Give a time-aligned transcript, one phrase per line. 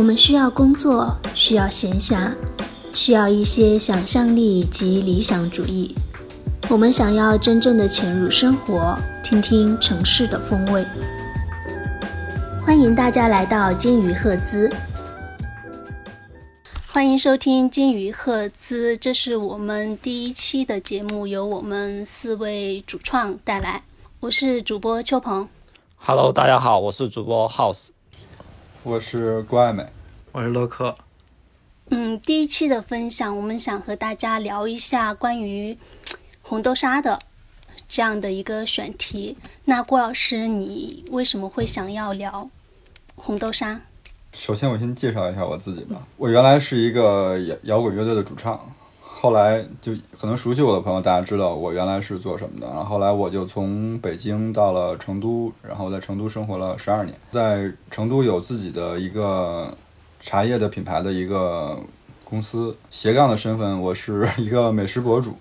[0.00, 2.32] 我们需要工作，需要闲暇，
[2.94, 5.94] 需要一些想象力及理想主义。
[6.70, 10.86] 我们想要真正的潜入生活，听听城市的风味。
[12.64, 14.74] 欢迎大家来到金鱼赫兹。
[16.90, 23.82] 欢迎收听金鱼赫兹，这是我们第一期的节目，由我们四位主创带来。
[24.20, 25.46] 我是主播秋鹏。
[25.98, 27.88] Hello，大家好，我是主播 House。
[28.82, 29.86] 我是郭爱美，
[30.32, 30.96] 我是乐克。
[31.90, 35.76] 嗯，第一期的分享，我们想和大家聊一下关于
[36.40, 37.18] 红豆沙的
[37.90, 39.36] 这样的一个选题。
[39.66, 42.48] 那郭老师，你为什么会想要聊
[43.16, 43.82] 红豆沙？
[44.32, 46.00] 首先，我先介绍一下我自己吧。
[46.16, 48.74] 我原来是一个摇摇滚乐队的主唱，
[49.20, 52.66] 后来就可能熟悉我的朋友，大家知道我原来是做什么的。
[52.66, 59.76] 然后后来我就从北京到了成都，然后在成都生活了十二年，在成都有自己的一个
[60.20, 61.78] 茶叶的品牌的一个
[62.24, 62.74] 公司。
[62.88, 65.34] 斜杠的身份，我是一个美食博主。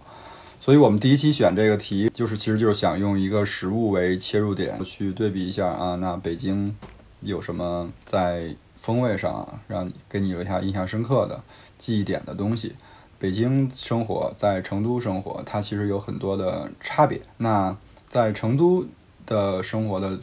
[0.59, 6.75] 所以我们第一期选这个题，就是其实就是想用一个食物为切入点，去对比一下啊，那北京
[7.21, 8.53] 有什么在。
[8.81, 11.43] 风味上啊，让给你留下印象深刻的
[11.77, 12.73] 记忆点的东西。
[13.19, 17.21] 北京生活在成都生活，它其实有很多的差别。
[17.37, 17.75] 那
[18.07, 18.85] 在成都
[19.25, 20.17] 的生活的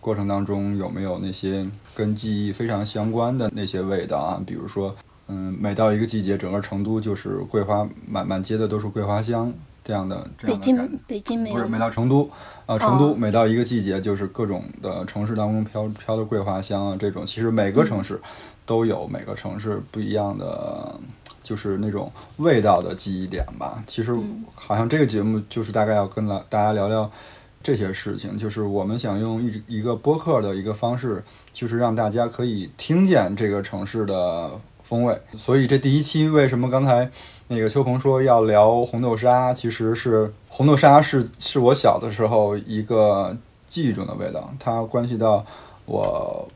[0.00, 4.42] 过程当中，有没有那些跟记忆非常相关的那些味道啊？
[4.46, 9.52] 比如说，嗯，每到一个季节，整个成都就是桂花满满街的都是桂花香。
[9.84, 12.28] 这样的，北京北京没有，不是每到成都
[12.66, 18.20] 啊，成都每到一个季节，就是各种的城市当中飘飘的桂花香啊，这种其实每个城市
[18.66, 21.00] 都有每个城市不一样的，
[21.48, 23.82] 就是那种味道的记忆点吧。
[23.86, 24.14] 其实
[24.54, 27.10] 好像这个节目就是大概要跟了大家聊聊
[27.62, 34.50] 这些事情，就是我们想用一一个播客的一个方式，就是让大家可以听见这个城市的
[34.82, 35.18] 风味。
[35.38, 37.10] 所以这第一期为什么刚才？
[37.50, 43.34] 那个秋鹏说要聊红豆沙，其实是红豆沙是是我小的时候一个
[43.66, 45.42] 记忆中的味道，它关系到
[45.86, 46.46] 我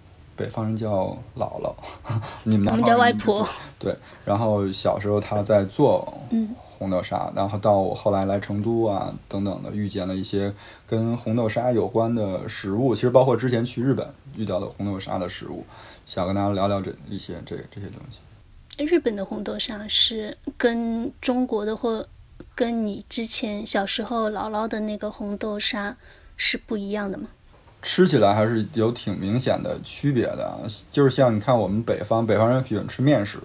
[0.43, 1.73] 北方人叫姥姥，
[2.43, 3.47] 你们我们叫外婆。
[3.79, 6.01] 对，然后小时候他在做
[6.77, 10.53] 红豆沙，然后到我后来来成都啊等等的，遇见了一些
[10.85, 14.05] 跟红豆沙有关的食物，其实包括之前去日本
[14.35, 15.65] 遇到的红豆沙的食物，
[16.05, 18.19] 想跟大家聊聊这一些这这些东西。
[18.85, 22.05] 日本的红豆沙是跟中国的或
[22.57, 25.97] 跟你之前小时候姥姥的那个红豆沙
[26.37, 27.29] 是不一样的吗？
[27.83, 30.57] 吃起来还是有挺明显的区别的，
[30.91, 33.39] 就是像你看我们北方北方人喜欢吃面食，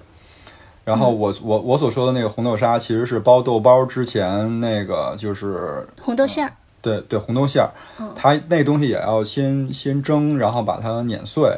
[0.86, 7.72] 然后我我我所说的那个红豆沙其实是包豆包之前那个就是红豆馅儿，对对红豆馅儿，
[8.16, 11.52] 它那东西也要先先蒸，然后把它碾碎，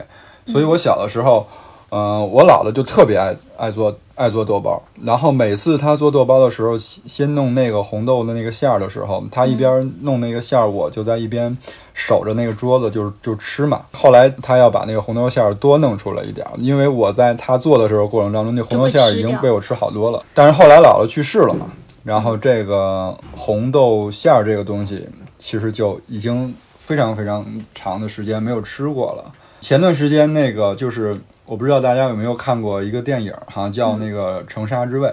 [0.47, 1.45] 所以我小的时候。
[1.51, 11.57] 嗯，嗯我姥姥就特别爱爱做爱做豆包，然后每次她做豆包的时候，先弄那个红豆的那个馅儿的时候，她一边弄那个馅儿，我就在一边
[11.93, 13.81] 守着那个桌子，就是就吃嘛。
[13.93, 20.21] 后来她要把那个红豆馅儿多弄出来一点，因为我在她做的时候过程当中，那红豆馅儿已经被我吃好多了。
[20.33, 21.65] 但是后来姥姥去世了嘛，
[22.03, 25.07] 然后这个红豆馅儿这个东西，
[25.37, 29.31] 其实就已经非常非常长的时间没有吃过了。
[29.61, 31.19] 前段时间那个就是。
[31.49, 35.11] 我不知道大家有没有看过一个电影，好像叫那个《城沙之味》，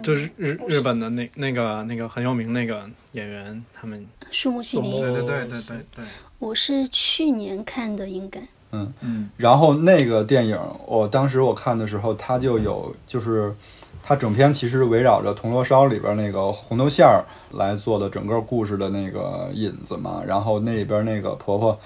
[0.00, 6.04] 就是日日本的那那个那个很有名那个演员，他们树木希林，对对对对对对。
[6.40, 8.40] 我是去年看的，应该。
[8.72, 9.30] 嗯嗯。
[9.36, 13.54] 然后那个电影，我当时我看的时候，它就有，就是
[14.02, 20.24] 它整篇其实围绕着铜锣烧里边那个红豆馅儿来做的整个故事的那个引子嘛。
[20.26, 21.78] 然后那里边那个婆婆，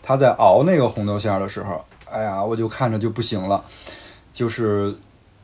[0.00, 1.84] 她在熬那个红豆馅儿的时候。
[2.10, 3.62] 哎呀，我就看着就不行了，
[4.32, 4.94] 就是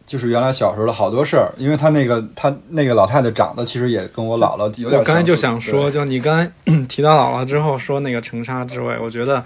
[0.05, 5.01] 就是原来小时候的好多事儿，因为他那个他那个老太太长得其实也跟我姥姥有点。
[5.01, 6.51] 我刚才就想说，就你刚才
[6.89, 9.45] 提到姥姥之后说那个城沙之味，我觉得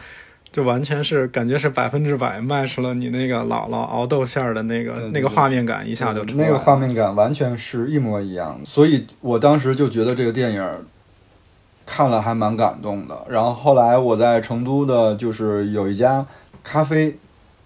[0.53, 8.61] 就完全是感觉是百分之百 match 了你那个姥姥熬豆馅儿的那个那个画面感，一下就那个画面感完全是一模一样。
[8.65, 10.85] 所以我当时就觉得这个电影
[11.87, 13.19] 看了还蛮感动的。
[13.29, 16.27] 然后后来我在成都的，就是有一家。
[16.63, 17.17] 咖啡，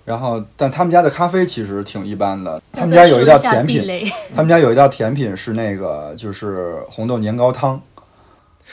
[0.05, 2.61] 然后但他们家的咖啡其实挺一般的。
[2.73, 7.81] 他们家有一道甜品，他们家有一道甜品是那个就是红豆年糕汤。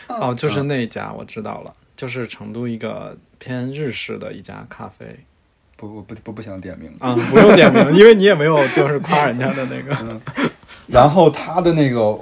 [0.07, 5.05] 哦，就是那家我知道了，就是成都一个偏日式的一家咖啡。
[5.75, 10.21] 不不不不不想点名啊，不用点名，因为你也没有就是夸人家的那个。
[10.87, 12.17] 然后他的那个。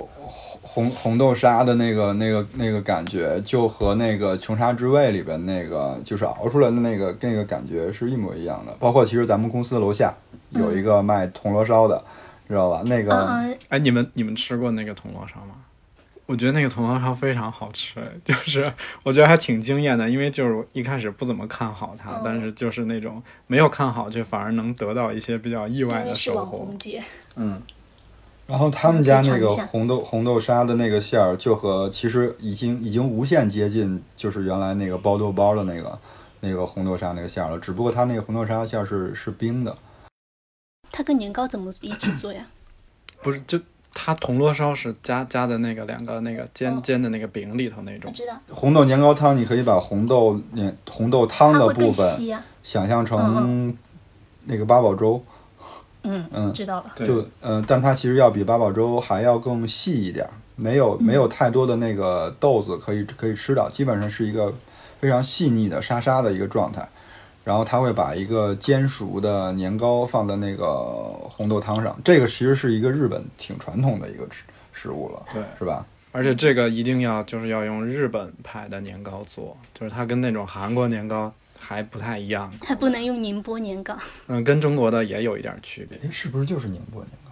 [0.80, 8.74] 红红豆沙的那个、那个、那个感觉，就和那个《琼沙之味》里边那个，就是熬出来的那个那个感觉是一模一样的。
[8.80, 10.16] 包括其实咱们公司楼下
[10.52, 12.02] 有一个卖铜锣烧的，
[12.48, 12.82] 知道吧？
[12.86, 15.56] 那个嗯，哎，你们你们吃过那个铜锣烧吗？
[16.26, 18.72] 我觉得那个铜锣烧非常好吃， 就是
[19.04, 26.78] 我觉得还挺惊艳的，因为就是一开始不怎么看好它，哦但是就是那种没有看好，却反而能得到一些比较意外的收获网红。
[26.78, 27.04] 节，
[27.36, 27.62] 嗯，
[28.50, 36.00] 然后他们家那个红豆红豆沙的那个馅儿，就和其实已经已经无限接近，就是原来那个包豆包的那个
[36.40, 37.60] 那个红豆沙那个馅儿了。
[37.60, 39.78] 只不过它那个红豆沙馅儿是是冰的，
[40.92, 42.48] 它跟年糕怎么一起做呀？
[43.22, 43.60] 不是，就
[43.94, 48.12] 它铜锣烧是加加的那个两个那个煎哦煎的那个饼里头那我种。
[48.12, 52.42] 知道，红豆年糕汤，你可以把红豆年红豆汤的部分。
[52.64, 53.78] 想象嗯成
[54.46, 55.39] 那个八宝粥，嗯嗯
[56.54, 56.86] 知道了。
[56.96, 64.54] 对就嗯、但它其实要比八宝粥还要更细一点儿，没有没有太多的那个豆子可以可以吃到，基本上是一个
[65.00, 66.88] 非常细腻的沙沙的一个状态。
[67.46, 70.66] 然后他会把一个煎熟的年糕放在那个
[71.30, 75.84] 红豆汤上，这个其实是一个日本挺传统的一个食食物了，对，是吧？
[76.12, 83.96] 而且这个一定要就是要用日本牌的年糕做，就是它跟那种韩国年糕还不太一样，还不能用宁波年糕，
[84.28, 85.98] 嗯，跟中国的也有一点区别。
[86.00, 87.32] 诶，是不是就是宁波年糕？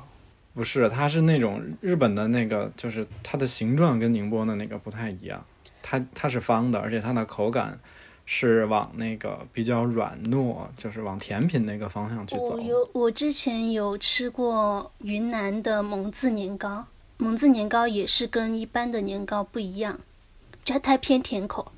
[0.54, 5.44] 不是，它是那种日本的那个，就是它的形状跟宁波的那个不太一样，
[5.82, 7.80] 它它是方的，而且它的口感
[8.26, 12.62] 是往那个比较软糯，就是往甜品那个方向去走我。
[12.62, 16.86] 有我之前有吃过云南的蒙自年糕，
[17.18, 20.00] 蒙自年糕也是跟一般的年糕不一样，
[20.66, 21.72] 就它它偏甜口。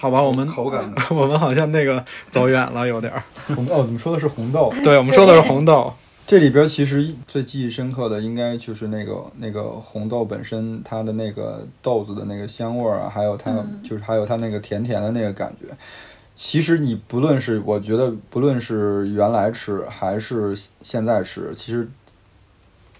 [0.00, 3.22] 好吧，我们口感 我们好像那个走远了，有点儿。
[3.54, 5.92] 红豆，你们说的是红豆，对，我们说的是红豆。
[6.26, 15.66] 这里边其实最记忆深刻的，应该就是那个那个红豆本身它的那个豆子的那个香味儿啊，还有它、嗯就是还有它那个甜甜的那个感觉。
[16.34, 21.86] 其实你不论是我觉得不论是原来吃还是现在吃，其实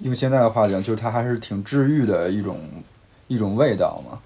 [0.00, 2.58] 用现在的话讲，就是它还是挺治愈的一种
[3.28, 4.18] 一种味道嘛。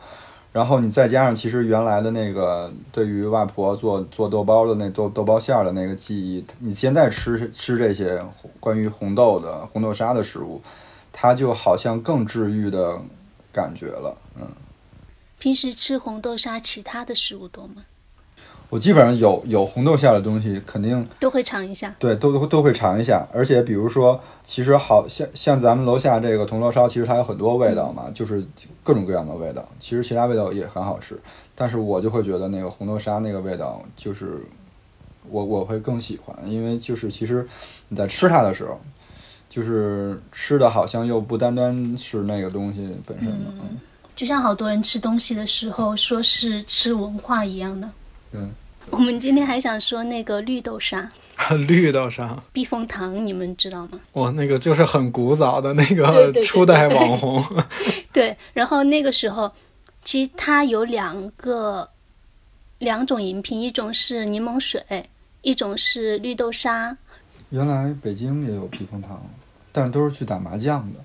[0.55, 8.25] 然后你再加上，其实原来的那个对于外婆做做豆包的那豆豆包馅儿的那个记忆，你现在吃吃这些
[8.61, 10.63] 关于红豆的红豆沙的食物，
[11.13, 13.01] 它就好像更治愈的
[13.51, 14.17] 感觉了。
[14.37, 14.47] 嗯，
[15.41, 17.85] 平时吃红豆沙，其他的食物多吗？
[18.75, 21.95] 我基本上有有红豆馅儿的东西，肯定都会尝一下。
[21.97, 23.25] 对，都都都会尝一下。
[23.33, 28.45] 而且比如说，其实好像像咱们楼下这个铜锣烧，其实它有很多味道嘛，就是
[28.83, 29.65] 各种各样的味道。
[29.79, 31.17] 其实其他味道也很好吃，
[31.55, 34.41] 但是我就会觉得那个红豆沙那个味道，就是
[35.31, 37.47] 我我会更喜欢，因为就是其实
[37.91, 38.81] 你在吃它的时候，
[39.49, 43.55] 就是吃的好像又不单单是那个东西本身嘛。
[43.61, 43.79] 嗯
[44.17, 47.89] 就像好多人吃东西的时候说是吃文化一样的。
[48.33, 48.41] 对。
[48.91, 51.09] 我们今天还想说那个绿豆沙、
[51.67, 54.01] 绿豆沙，避风塘，你们知道吗？
[54.13, 57.45] 哇，那个就是很古早的那个初代网红。
[58.13, 59.51] 对，然后那个时候
[60.03, 61.89] 其实它有两个
[62.79, 64.83] 两种饮品，一种是柠檬水，
[65.43, 66.97] 一种是绿豆沙。
[67.51, 69.21] 原来北京也有避风塘，
[69.73, 71.01] 但是都是去打麻将的，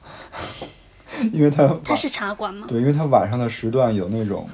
[1.31, 2.68] 因为它它是茶馆吗？
[2.69, 4.48] 对，因为它晚上的时段有那种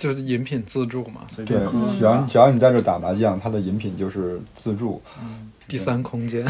[0.00, 5.00] 就是饮品自助嘛，随对便喝。，只要只要你在这打麻将，它的饮品就是自助，
[5.68, 6.42] 第三空间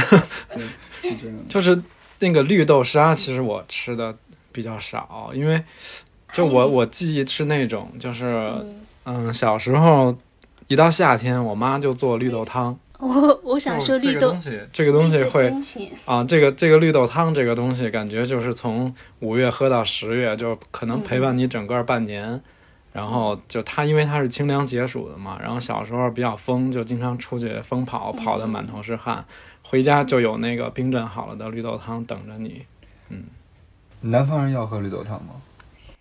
[0.54, 0.62] 对。
[1.48, 1.82] 就是
[2.20, 4.14] 那个绿豆沙，其实我吃的
[4.52, 5.60] 比较少，因为
[6.32, 8.52] 就我我记忆是那种，就是
[9.04, 10.16] 嗯，小时候
[10.68, 12.78] 一到夏天，我妈就做绿豆汤。
[13.00, 15.52] 我我想说绿豆就这个东，西，这个东西会
[16.04, 22.40] 啊，这个这个绿豆汤这个东西，感觉就是从五月喝到十月，就可能陪伴你整个半年。
[22.92, 29.24] 然后就它，因为它是清凉解暑的嘛，然后小时候比较疯，就经常出去疯跑，跑得满头是汗，
[29.62, 32.62] 回家就有那个冰镇好了的绿豆汤等着你。
[33.08, 33.24] 嗯
[34.02, 35.34] 南方人要喝绿豆汤吗？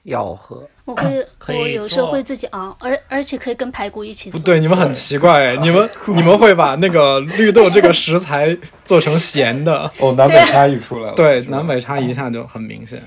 [0.03, 4.39] 要喝，我会 可以我有时候会自己熬，而而且可以跟排骨一起做。
[4.39, 11.15] 不对，你们很奇怪哎，你们 你们会把那个绿豆这个食材做成咸的，哦，南北差异出来了。
[11.15, 13.03] 对，南北差异一下就很明显。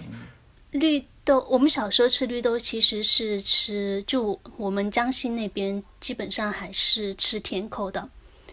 [0.72, 8.08] 绿豆，我们小时候吃绿豆其实是吃，就我们江西那边基本上还是吃甜口的，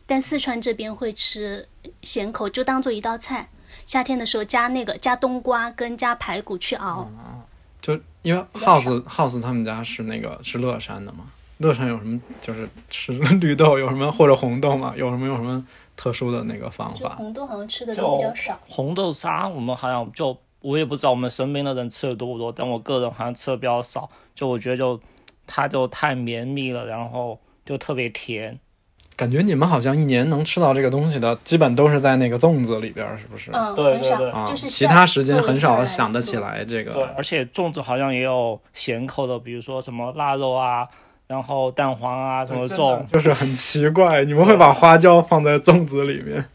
[0.05, 1.67] 但四川这边会吃
[2.01, 3.49] 咸口，就当做一道菜。
[3.85, 7.07] 夏天的时候加那个加冬瓜跟加排骨去熬，
[7.81, 11.25] 就因为 House House 他们家是那个是乐山的嘛，
[11.57, 17.15] 乐山有什么就是吃绿豆有什么或者红豆嘛，有什么有什么特殊的那个方法？
[17.15, 24.09] 红豆好像吃的比较少红豆沙，我们好像就我也不知道我们身边的人吃的多不多，但我个人好像吃的比较少。
[24.35, 24.99] 就我觉得就
[25.45, 28.59] 它就太绵密了，然后就特别甜。
[29.15, 33.51] 感觉你们好像一年能吃到这个东西的，基本都是在那个粽子里边儿，是不是？
[33.51, 36.93] 嗯，对对对啊，就是其他时间很少想得起来这个。
[36.93, 40.87] 对，而且粽子好像也有咸口的，比如说什么腊肉啊，
[41.27, 43.05] 然后蛋黄啊什么粽。
[43.11, 46.45] 就是很奇怪，你们会把花椒放在粽子里面，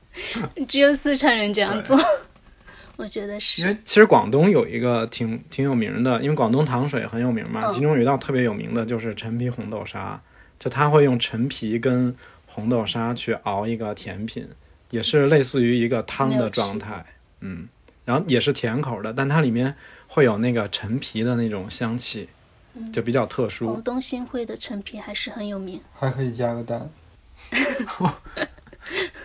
[0.66, 1.98] 只有四川人这样做，
[2.96, 3.68] 我觉得是因。
[3.68, 10.20] 为其实广东有一个挺挺有名的，因为广东糖水很有名嘛，嗯其中有一道特别有名的就是陈皮红豆沙，
[10.58, 12.14] 就它会用陈皮跟
[12.46, 14.48] 红豆沙去熬一个甜品，
[14.90, 17.04] 也是类似于一个汤的状态，
[17.40, 17.68] 嗯，
[18.04, 19.74] 然后也是甜口的，但它里面
[20.06, 22.28] 会有那个陈皮的那种香气，
[22.92, 23.82] 就比较特殊广。
[23.82, 25.80] 东新会的陈皮还是很有名。
[25.92, 26.88] 还可以加个蛋。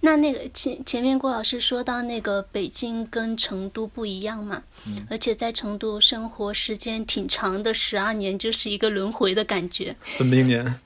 [0.00, 4.62] 那那个前前面郭老师说到那个北京跟成都不一样嘛，
[5.10, 9.96] 而且在成都生活时间挺长的，十二年就是一个轮回的感觉。
[10.18, 10.80] 本命年，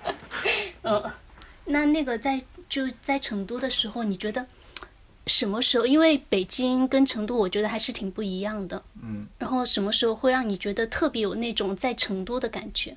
[0.82, 1.02] 嗯，
[1.64, 4.46] 那那个在就在成都的时候，你觉得
[5.26, 5.86] 什么时候？
[5.86, 8.82] 因为北京跟成都，我觉得还是挺不一样的。
[9.02, 12.96] 嗯，然后什么时候会让你觉得特别有那种在成都的感觉？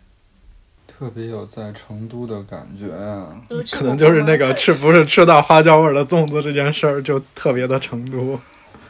[0.98, 3.36] 特别有在成都的感觉啊。
[3.72, 8.40] 可能就是那个吃不是吃到花椒味儿的粽子这件事儿就特别的成都。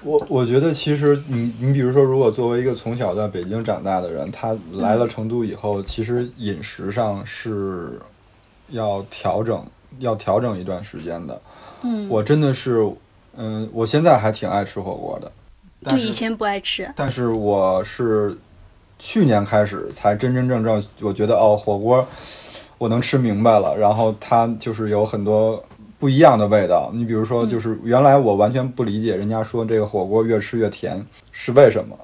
[0.02, 7.98] 我我觉得其实你你比如说，如果作为一个从小在北京长大的人，他来了成都以后，其实饮食上是
[8.68, 9.66] 要调整，
[10.00, 11.42] 要调整一段时间的。
[11.84, 12.86] 嗯，我真的是，
[13.38, 15.32] 嗯，我现在还挺爱吃火锅的，
[15.90, 16.92] 就以前不爱吃。
[16.98, 18.38] 但是我是
[19.06, 22.08] 去年开始才真真正正，我觉得哦，火锅
[22.78, 25.62] 我能吃明白了，然后它就是有很多
[26.00, 26.90] 不一样的味道。
[26.94, 31.98] 你比如说，就是原来我完全不理解人家说这个火锅越吃越甜是为什么。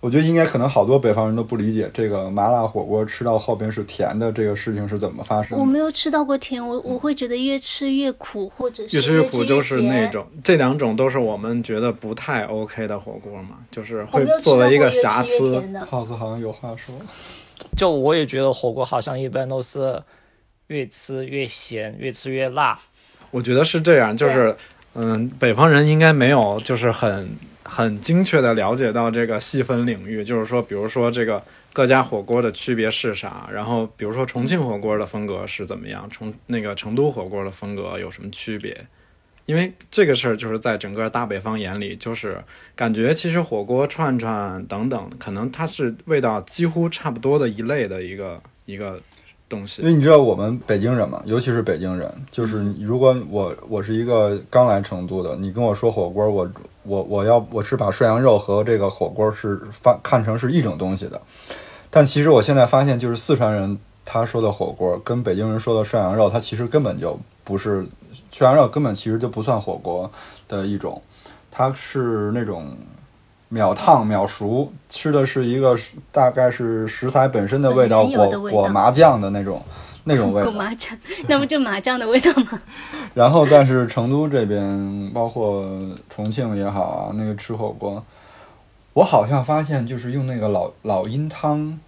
[0.00, 5.64] 我觉得应该可能好多北方人都不理解这个麻辣火锅吃到后边是甜的这个事情是怎么发生我。
[5.64, 15.52] 没有吃到过甜，我我会觉得越吃越苦，或者是越吃越苦就是那种，这两种都是我们觉得不太 OK 的火锅嘛，就是会作为一个瑕疵。
[15.52, 16.94] 越甜的 House 好像有话说，
[17.76, 20.00] 就我也觉得火锅好像一般都是
[20.68, 22.78] 越吃越咸，越吃越辣。
[23.32, 24.56] 我觉得是这样，就是
[24.94, 27.28] 嗯，北方人应该没有就是很
[27.70, 31.42] 很精确的了解到这个细分领域，就是说，比如说这个
[31.74, 38.74] 各家火锅的区别是啥，然后比如说重庆火锅的风格是怎么样，重那个成都火锅的风格有什么区别？
[39.44, 42.42] 因为这个事儿就是在整个大北方眼里，就是
[42.74, 49.00] 感觉其实火锅、串串等等，可能它是味道几乎差不多的一类的一个一个
[49.48, 49.88] 东西因。
[49.88, 56.50] 为你知道我们北京人嘛，尤其是北京人，就是如果我我是一个刚来成都的，你跟我说火锅，我
[56.82, 61.20] 我我要我是把涮羊肉和这个火锅是发看成是一种东西的，
[61.90, 67.86] 但其实我现在发现，就是四川人他说的火锅跟北京人说的涮羊肉，它其实根本就不是
[68.30, 70.10] 涮羊肉，根本其实就不算火锅
[70.46, 71.02] 的一种，
[71.50, 72.76] 它是那种。
[73.48, 75.76] 秒烫秒熟，吃的是一个
[76.12, 79.62] 大概是食材本身的味道，裹裹麻酱的那种
[80.04, 80.50] 那种味道。
[80.50, 80.96] 裹麻酱，
[81.28, 82.60] 那不就麻酱的味道吗？
[83.14, 85.66] 然后，但是成都这边，包括
[86.10, 88.04] 重庆也好啊，那个吃火锅，
[88.92, 91.78] 我好像发现就是用那个老老鹰汤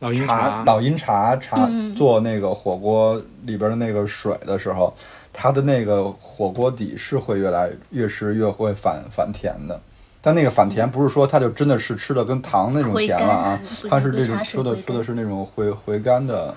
[0.00, 4.92] 老鹰茶茶，老鹰茶茶嗯做那个火锅里边的那个水的时候，
[5.32, 9.80] 它的那个火锅底是会越来越吃越会反反甜的。
[10.22, 16.54] 但那个反甜不是说它就真的是吃的跟糖那种甜了啊 它是这种说的说的是那种回回甘的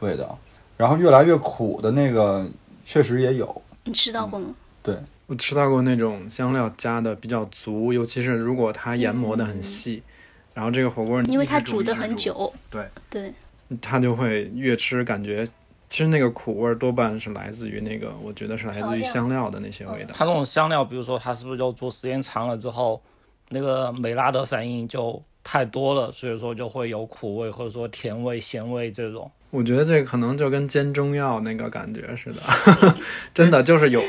[0.00, 0.38] 味道，
[0.76, 2.48] 然后越来越苦的那个
[2.84, 3.62] 确实也有。
[3.84, 4.54] 你吃到过吗？
[4.82, 10.02] 对我吃到过那种香料加的比较足，尤其是如果它研磨的很细，
[10.54, 12.52] 然后这个火锅因为它煮的很久。
[12.70, 13.32] 对对，
[13.80, 15.46] 它就会越吃感觉，
[15.90, 20.14] 其实那个苦味多半是来自于那个，我觉得是来自于香料的那些味道。
[20.16, 23.02] 它那种香料，比如说它是不是就做时间长了之后，
[23.50, 29.30] 那个美拉德反应就太多了，所以说就会有苦味或者说甜味、咸味这种。
[29.50, 32.40] 我觉得这可能就跟煎中药那个感觉似的，
[33.34, 34.00] 真的就是有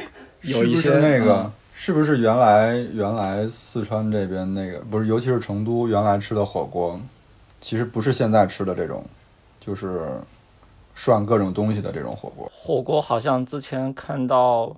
[0.43, 7.01] 有一些是是那个、嗯是不是原来原来四川这边那个不是，尤其是成都原来吃的火锅，
[7.59, 9.03] 其实不是现在吃的这种，
[9.59, 10.11] 就是
[11.03, 12.47] 涮各种东西的这种火锅。
[12.53, 14.71] 火锅好像之前看到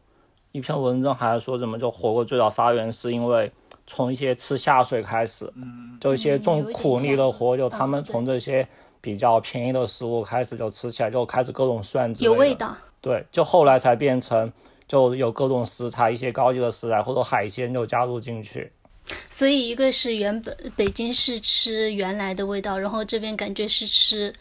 [0.54, 3.52] 一篇文章，还说什么就火锅最早发源是因为
[3.86, 5.52] 从一些吃下水开始，
[6.00, 8.66] 就一些重苦力的活，就他们从这些
[9.02, 12.56] 比较便宜的食物开始就吃起来，就开始各种涮之类的有味。
[12.56, 12.74] 道。
[13.02, 14.50] 对，就后来才变成
[14.88, 18.72] 就有各种食材，一些高级的食材或者海鲜就加入进去。
[19.28, 24.34] 所以一个是原本北京是吃原来的味道，然后这边感觉是吃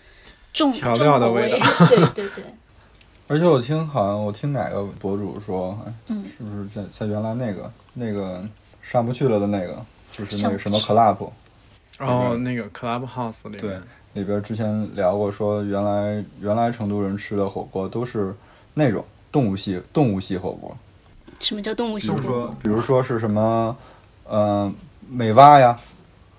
[0.52, 1.66] 重调料的味味道。
[1.88, 2.44] 对 对对，
[3.28, 8.42] 而且我听好像我听哪个博主说，哎嗯是不是在在原来那个那个
[8.82, 11.28] 上不去了的那个，就是那个什么 club
[11.99, 13.78] 哦，那个 Clubhouse 里面，对
[14.14, 18.35] 里边之前聊过，说原来原来成都人吃的火锅都是
[18.75, 20.76] 那种动物系动物系火锅，
[21.40, 22.30] 什么叫动物比性火锅？
[22.32, 23.76] 如说比如说是什么，
[24.28, 24.75] 嗯、
[25.09, 25.78] 美蛙呀，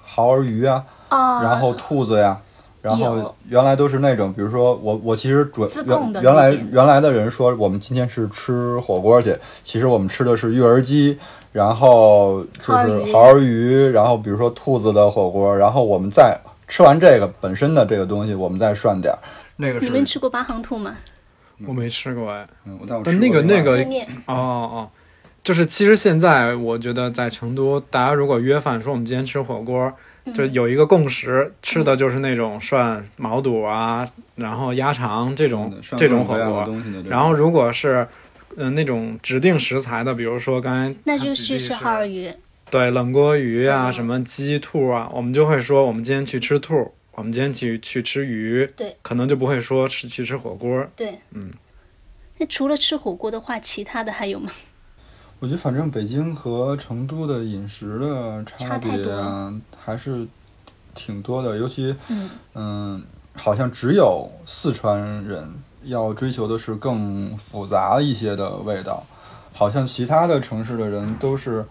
[0.04, 2.40] 耗儿鱼呀，啊，然后兔子呀。
[2.84, 11.18] 然后原来都是那种，比如说我我其实主原原来原来的人说我们今天是吃火锅去，其实我们吃的是育儿鸡，
[11.54, 16.38] 然后就是蚝儿鱼，然后比如说兔子的火锅，然后我们再
[16.68, 19.20] 吃完这个本身的这个东西，我们再涮点儿。
[19.56, 20.94] 那个你们吃过八行兔吗？
[21.66, 22.46] 我没吃过哎。
[22.66, 24.90] 嗯，但我吃过另外那个那个面面哦哦，
[25.42, 29.94] 就是其实现在我觉得在成都，大家如果约饭说我们今天吃火锅，
[30.32, 36.76] 就有一个共识，吃的就是那种涮毛肚啊，然后鸭肠这种这种火锅。
[37.06, 38.08] 然后如果是
[38.56, 42.32] 嗯、呃那种指定食材的，比如说刚才那就是吃耗儿鱼。
[42.70, 50.88] 对冷锅鱼啊，嗯什么鸡兔啊，我们就会说我们今天去吃兔，我们今天去去吃鱼，对，可能就不会说吃去吃火锅。
[50.96, 51.52] 对，嗯。
[52.38, 54.52] 那除了吃火锅的话，其他的还有吗？
[55.44, 60.26] 我觉得反正北京和成都的饮食的差别啊，还是
[60.96, 69.06] 挺多的，尤其嗯，嗯，好像只有四川人要追求的是更复杂一些的味道，
[69.52, 71.66] 好像其他的城市的人都是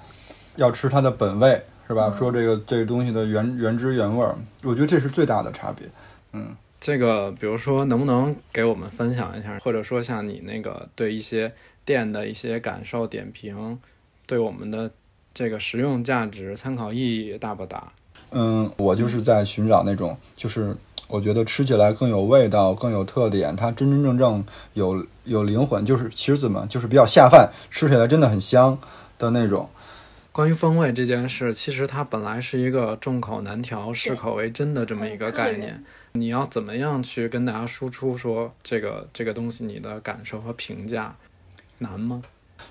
[0.57, 2.15] 要吃它的本味，是吧？
[2.15, 5.91] 说这个这个东西的原原汁原味儿，我觉得这是最大的差别。
[6.35, 13.79] 嗯，这个，比如说，能不能给我们分享一下，或者说像你那个对一些店的一些感受点评，
[14.27, 14.91] 对我们的
[15.35, 17.93] 这个实用价值、参考意义大不大？
[18.31, 20.77] 嗯，我就是在寻找那种，就是
[21.09, 28.79] 我觉得吃起来更有味道、更有特点，它真真正正有有灵魂，就是其实怎么就是比较下饭，吃起来真的很香
[29.19, 29.69] 的那种。
[30.33, 35.85] 关于风味这件事，其实它本来是一个众口难调、适口为真的这么一个概念。
[36.13, 41.15] 你要怎么样去跟大家输出说这个这个东西你的感受和评价，
[41.79, 42.23] 难吗？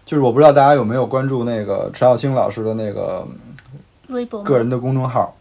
[0.06, 3.28] 就是我不知道大家有没有关注那个陈小青老师的那个
[4.08, 5.36] 微博个人的公众号，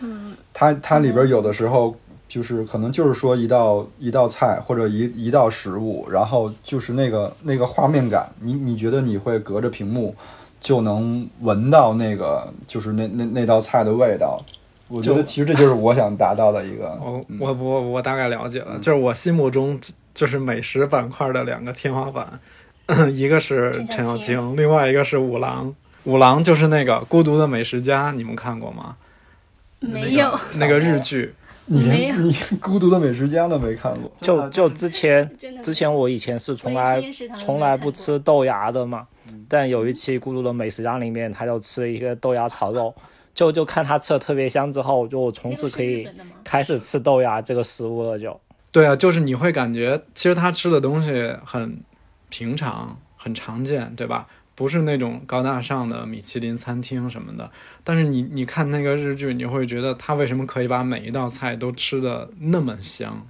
[0.00, 1.94] 嗯，它它里边有的时候
[2.28, 10.14] 就是可能就是说一道一道菜或者一一道食物，然后就是那个那个画面感，你你觉得你会隔着屏幕
[10.60, 14.40] 就能闻到那个就是那那那道菜的味道。
[14.88, 16.98] 我觉得其实这就是我想达到的一个。
[17.02, 19.78] 我嗯我我我大概了解了，就是我心目中
[20.14, 22.40] 就是美食板块的两个天花板，
[23.12, 25.74] 一个是陈小陈小青青，另外一个是五郎。
[26.04, 28.96] 五郎就是那个《孤独的美食家》，你们看过吗？
[29.80, 30.34] 没有。
[30.54, 31.34] 那个日剧，
[31.66, 35.30] 你没有连你《孤独的美食家》都没看过， 就就之前
[35.62, 37.02] 之前我以前是从来
[37.38, 42.94] 从来不吃豆芽的嘛，嗯但有一期《孤独的美食家》里面，他就吃了一个豆芽炒肉，
[43.34, 46.08] 就就看他吃的特别香之后，就我从此可以
[46.42, 48.40] 开始吃豆芽这个食物了就。
[48.72, 51.78] 对啊，就是你会感觉其实他吃的东西很
[52.28, 54.26] 平常、很常见，对吧？
[54.54, 57.48] 不是那种高大上的米其林餐厅什么的，
[57.84, 63.24] 但是你你看那个日剧，你会觉得他为什么可以把每一道菜都吃的那么香？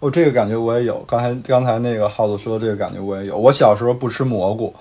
[0.00, 0.98] 哦，这个感觉我也有。
[1.06, 3.38] 刚才刚才那个耗子说的这个感觉我也有。
[3.38, 4.74] 我小时候不吃蘑菇，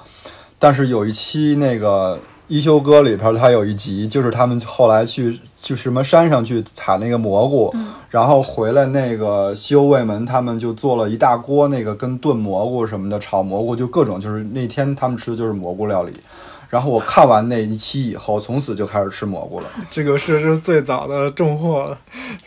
[0.58, 2.18] 但是有一期那个
[2.52, 7.74] 《一休哥》里边，他有一集就是他们后来去去什么山上去采那个蘑菇，
[8.10, 16.12] 然后回来那个西欧卫门他们就做了一大锅那个跟炖蘑菇什么的炒蘑菇，就各种就是那天他们吃的就是蘑菇料理。
[16.70, 19.68] 然后我看完那一期以后，从此就开始吃蘑菇了。
[19.90, 21.98] 这个是是最早的种货，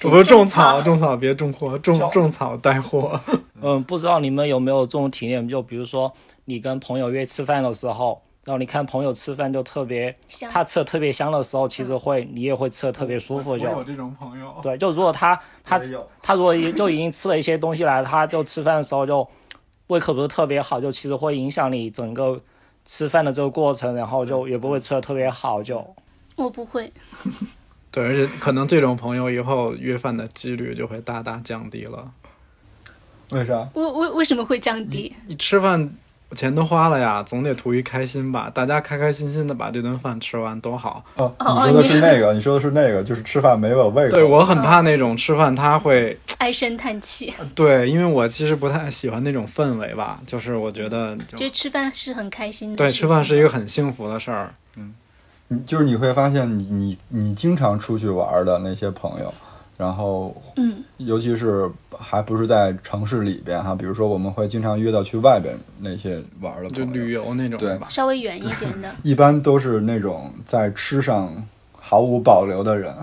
[0.01, 3.19] 不是种草，种草别种货，种种草带货。
[3.63, 5.49] 嗯，不知道你们有没有这种体验？
[5.49, 6.13] 就比如说
[6.45, 10.15] 你跟朋友约吃饭的时候，然后你看朋友吃饭就特别，
[10.51, 13.83] 他吃的特别香的时候，其实会你也会吃的特别舒服就。
[13.85, 15.81] 这种朋友，对，就如果他他
[16.23, 19.27] 他如果已就已经吃了一些东西来，他就吃饭的时候就
[19.87, 22.41] 胃口不是特别好，就其实会影响你整个
[22.85, 25.83] 吃饭的这个过程，然后就也不会吃的特别好，就
[26.37, 26.93] 我不会，
[27.91, 32.13] 对，而且可能这种朋友以后约饭的几率就会大大降低了。
[33.31, 33.67] 为啥？
[33.73, 35.15] 为为为什么会降低？
[35.27, 35.91] 你吃饭
[36.35, 38.51] 钱都花了呀，总得图一开心吧？
[38.53, 41.05] 大家开开心心的把这顿饭吃完，多好。
[41.17, 44.17] 哦，哦你说的是那个，你说的是那个，就是吃饭没有胃口。
[44.17, 52.77] 对我很怕那种吃饭他会唉声叹气， 对，因为我其实不太喜欢那种氛围吧，就是我觉得就吃饭是很开心的。
[52.77, 53.55] 对吃饭是一个。
[53.55, 54.53] 很幸福的事儿。
[55.47, 59.33] 你就是你会发现你，你你经常出去玩的那些朋友，
[59.77, 67.77] 然后嗯，尤其是还不是在城市里边哈，比如说我们会经常约到去外边那些玩儿的就朋友，旅游那种对。
[67.79, 67.87] 吧？
[67.91, 72.95] 稍微远一点的， 一般都是那种在吃上毫无保留的人。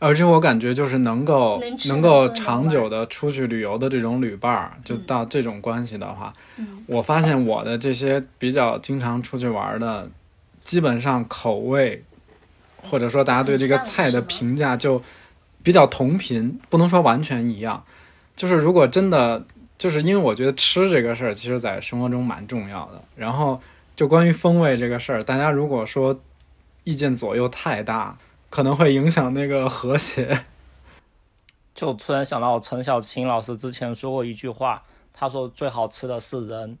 [0.00, 6.84] 而且我感觉就是能够能能够长久的出去旅游的这种旅伴儿，就到这种关系的话，嗯。
[6.86, 10.08] 我发现我的这些比较经常出去玩的，
[10.60, 12.04] 基本上口味
[12.82, 15.02] 或者说大家对这个菜的评价就
[15.62, 17.84] 比较同频，不能说完全一样。
[18.36, 19.44] 就是如果真的
[19.76, 23.02] 就是因为我觉得吃这个事儿，其实在生活中蛮重要的。
[23.16, 23.60] 然后
[23.96, 26.20] 就关于风味这个事儿，大家如果说
[26.84, 28.16] 意见左右太大，
[28.48, 30.44] 可能会影响那个和谐。
[31.74, 36.78] 就突然想到陈小青老师之前说过一句话，他说最好吃的是人，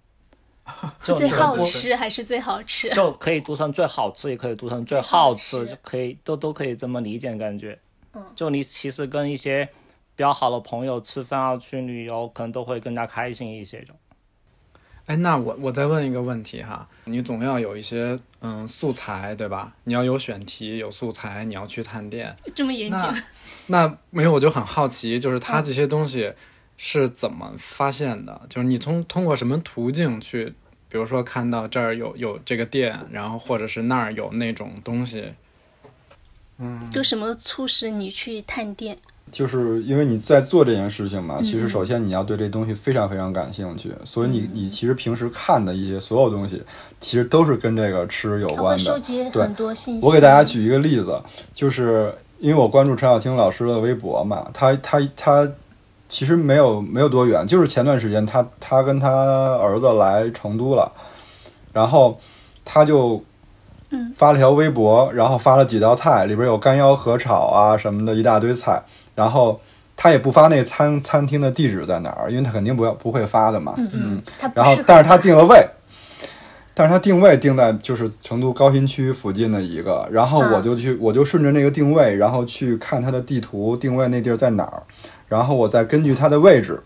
[1.02, 2.88] 就最好吃还是最好吃？
[2.90, 7.78] 就可以读成最好吃，也可以读成最好吃，就可以都都可以这么理解感觉。
[8.14, 9.66] 嗯，就你其实跟一些
[10.16, 13.80] 比较好的朋友吃饭啊，去旅游，可能都会更加开心一些。
[13.82, 13.92] 就
[15.06, 19.74] 哎，那我我再问一个问题哈，你总要有一些嗯素材对吧？
[19.84, 22.36] 你要有选题，有素材，你要去探店。
[22.54, 23.08] 这么严谨？
[23.68, 26.34] 那那没有，我就很好奇，就是嗯它这些东西
[26.76, 28.42] 是怎么发现的？
[28.50, 30.52] 就是你通通过什么途径去，
[30.90, 35.32] 比如说看到这儿有有这个店，然后或者是那儿有那种东西，
[36.90, 38.96] 就什么促使你去探店？
[39.30, 46.62] 就是因为你在做这件事情嘛，其嗯实首先你要对这东西非常非常感兴趣，所以你你其实平时看的一些所有东西，
[46.98, 48.82] 其实都是跟这个吃有关的。
[48.82, 50.06] 收集对很多信息。
[50.06, 55.46] 我给大家举一个例子，就是因为我关注陈小青老师的微博嘛，他他他
[56.08, 59.10] 其实没有没有多远，就是前段时间他他跟他
[59.56, 60.90] 儿子来成都了，
[61.74, 62.18] 然后
[62.64, 63.22] 他就
[63.90, 64.12] 嗯。
[64.16, 68.82] 发了条微博，然后发了几道菜，里边有干腰合炒啊什么的一大堆菜，
[69.14, 69.60] 然后
[69.96, 74.22] 他也不发那餐餐厅的地址在哪儿，因为他肯定不要不会发的嘛，嗯
[74.54, 75.64] 然后但是他定了位，
[76.74, 84.82] 但是他定位定在就是成都高新区附近的一个，然后我就去，我就顺着那个定位，然后去看他的地图定位那地儿在哪儿，
[85.26, 86.80] 然后我再根据他的位置，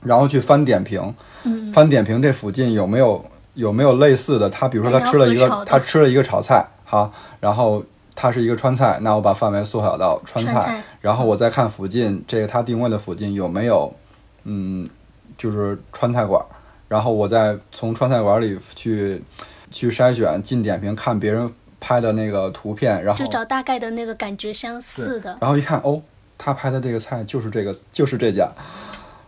[0.00, 1.70] 然后去翻点评，嗯。
[1.72, 3.24] 翻点评这附近有没有
[3.54, 7.82] 有没有类似的，他比如说他吃了一个他吃了一个炒菜，好，然后
[8.14, 13.94] 他是一个川菜，那我把范围缩小到川菜，然后我再看附近这个他定位的附近有没有，
[14.44, 14.88] 嗯，
[15.36, 16.46] 就是川菜馆儿，
[16.88, 19.22] 然后我再从川菜馆里去
[19.70, 25.36] 去筛选进点评，看别人拍的那个图片，然后就找大概的那个感觉相似的。
[25.40, 26.00] 然后一看哦，
[26.38, 28.48] 他拍的这个菜就是这个就是这家，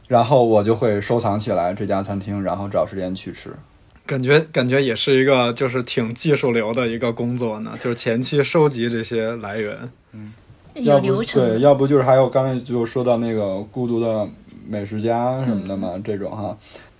[0.08, 3.54] 然后我就会收藏起来这家餐厅，然后找时间去吃。
[4.06, 9.76] 感觉感觉也是一个就是挺技术流的一个工作呢，就是前期收集这些来源。
[10.12, 10.32] 嗯
[10.82, 14.28] 要不有流程对，要不就是还有刚才就说到那个孤独的
[14.68, 16.54] 美食家什么的嘛，这种哈。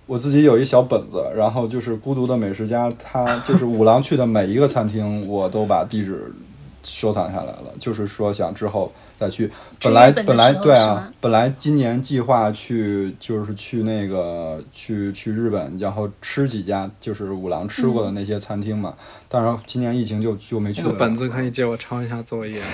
[0.07, 6.33] 我自己有一小本子，然后就是孤独的美食家，他就是五郎去的每一个餐厅，我都把地址
[6.81, 9.51] 收藏下来了，就是说想之后再去。
[9.81, 18.95] 本来本本来对啊，本来今年计划去就是去那个去去日本，然后吃几家就是五郎吃过的那些餐厅嘛，
[19.27, 20.93] 但是今年疫情就就没去了。
[20.93, 22.61] 本子可以借我抄一下作业。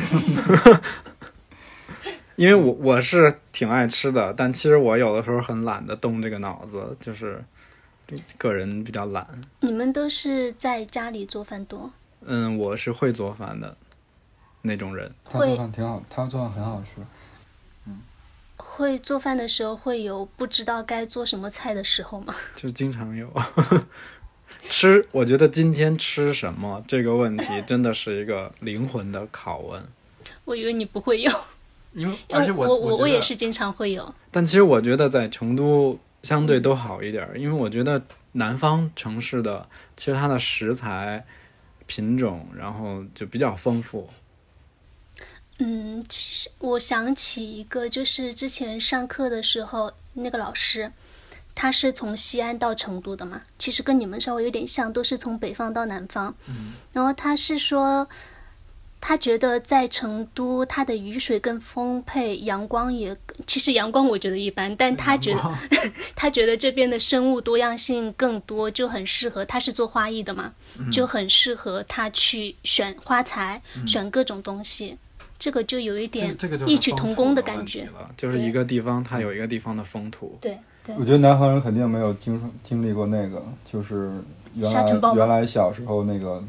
[2.35, 7.39] 因为我我是挺爱吃的，但其实我有的时候很懒得动这个脑子，就是
[8.39, 9.27] 个人比较懒。
[9.59, 11.91] 你们都是在家里做饭多？
[12.25, 13.77] 嗯，我是会做饭的
[14.63, 15.13] 那种人。
[15.23, 16.99] 他做饭挺好，他做饭很好吃。
[17.85, 18.01] 嗯
[18.55, 22.33] 会做饭的时候会有不知道该做什么菜的时候吗？
[22.55, 23.29] 就经常有
[24.69, 29.83] 吃，我觉得今天吃什么这个问题 真的是一个灵魂的拷问。
[30.45, 31.31] 我以为你不会有，
[31.91, 34.15] 因为而且我我我觉得也是经常会有。
[34.31, 38.01] 但其实我觉得在成都相对都好一点，因为我觉得
[38.33, 41.25] 南方城市的其实它的食材
[41.85, 44.09] 品种，然后就比较丰富。
[45.65, 50.91] 嗯，其实我想起一个，就是之前上课的时候，那个老师，
[51.55, 56.35] 他是从西安到成都的嘛，其实跟你们稍微有点像，都是从北方到南方。
[56.91, 58.05] 然后他是说，
[58.99, 63.15] 他觉得在成都，它的雨水更丰沛，阳光也，
[63.47, 65.57] 其实阳光我觉得一般，但他觉得
[66.13, 69.45] 他觉得这边的生物多样性更多，就很适合。
[69.45, 70.53] 他是做花艺的嘛，
[70.91, 74.97] 就很适合他去选花材，选各种东西。
[75.37, 77.87] 这个就有一点这个就是异曲同工的感觉。
[78.15, 80.37] 就是一个地方它有一个地方的风土。
[80.39, 84.11] 对对我觉得南方人肯定没有经经历过那个，就是
[84.53, 86.43] 原来沙尘暴原来小时候那个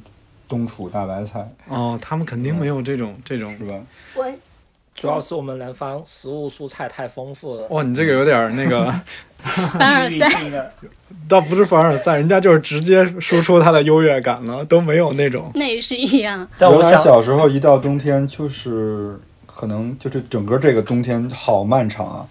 [0.49, 3.81] 冬储大白菜，哦，他们肯定没有这种这种是吧？
[4.15, 4.31] 我
[4.95, 7.67] 主要是我们南方食物蔬菜太丰富了。
[7.71, 8.85] 哇，你这个有点儿那个，
[9.79, 10.73] 凡尔赛，
[11.29, 15.51] 倒不是凡尔赛，人家就是直接输出他的优越感了，都没有那种。
[15.55, 16.39] 那也是一样。
[16.39, 22.29] 原来但我想，小时候一到冬天，就是可能就是整个这个冬天好漫长啊，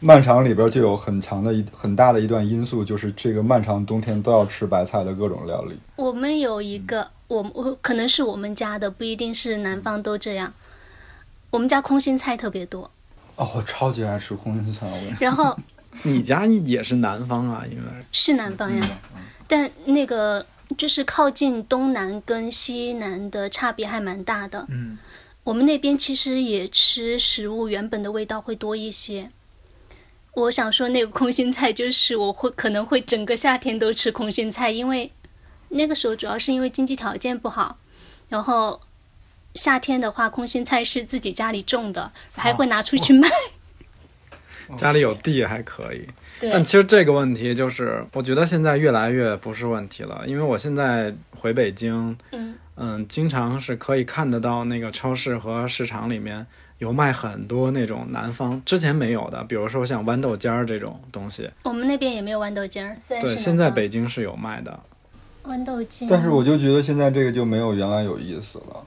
[0.00, 5.78] 漫长里边就有很长的一很大的一段因素，就是这个漫长冬天都要吃白菜的各种料理。
[5.96, 10.52] 我们有一个，我我可能是我们家的，不一定是南方都这样。
[11.50, 12.90] 我们家空心菜特别多，
[13.36, 15.56] 哦，我超级爱吃空心菜，我然后
[16.04, 19.00] 你家也是南方啊，因为是南方呀，
[19.46, 20.44] 但那个
[20.76, 24.66] 就是靠近东南跟西南的差别还蛮大的。
[24.68, 24.98] 嗯，
[25.44, 29.30] 我们那边其实也吃食物原本的味道会多一些。
[30.34, 35.10] 我想说，那个空心菜就是我会可能会整个夏天都吃空心菜，因为
[35.70, 37.78] 那个时候主要是因为经济条件不好，
[38.28, 38.80] 然后
[39.58, 43.28] 夏天的话，空心菜是自己家里种的，还会拿出去卖。
[44.76, 46.06] 家里有地还可以。
[46.52, 56.46] 但其实这个问题就是，我觉得现在越来越不是问题了，因为我现在回北京，嗯嗯，经常是可以看得到那个超市和市场里面
[56.78, 61.50] 有卖很多那种南方之前没有的，比如说像豌豆尖儿这种东西。
[61.64, 64.78] 我们那边也没有豌豆尖儿，对，现在北京是有卖的。
[65.44, 68.84] 豌豆尖，但是我就觉得现在这个就没有原来有意思了，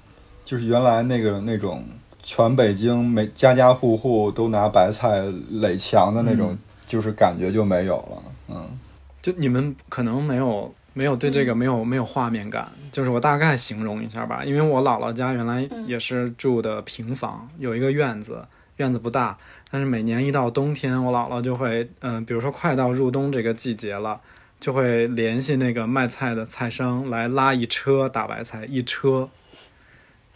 [0.52, 1.82] 就是原来那个那种
[2.22, 8.22] 全北京每家家户户都拿白菜垒墙的那种，就是感觉就没有了。
[8.50, 8.78] 嗯，
[9.22, 19.38] 就你们可能没有没有对这个没有、没有画面感，就是我大概形容一下吧，因为我姥姥家原来也是住的平房，有一个院子，院子不大，
[19.70, 24.20] 但是每年一到冬天，我姥姥就会，嗯、比如说快到入冬这个季节了，
[24.60, 29.30] 就会联系那个卖菜的菜商来拉一车大白菜，一车。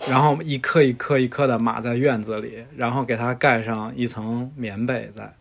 [0.08, 5.34] 然后一颗一颗一颗的码在院子里，然后给它盖上一层棉被在，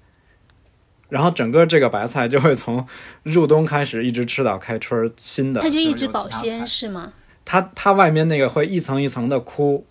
[1.08, 2.86] 然后整个这个白菜就会从
[3.24, 7.12] 入冬开始一直吃到开春儿，新的它就一直保鲜是吗？
[7.44, 9.84] 它它外面那个会一层一层的枯，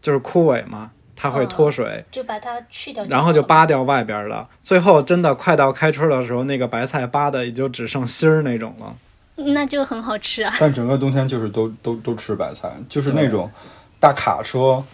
[0.00, 4.48] 就是枯萎嘛，它会脱水，就把它去掉然后就扒掉外边了。
[4.60, 8.94] 最后真的快到开春的时候，那个白菜扒的也就只剩芯儿那种了。
[9.36, 10.54] 那就很好吃啊。
[10.60, 13.50] 但整个冬天就是都都都吃白菜，就是那种
[14.04, 14.84] 大卡车